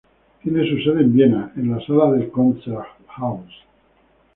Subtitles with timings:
[0.41, 3.53] Tiene su sede en Viena, en la sala del Konzerthaus.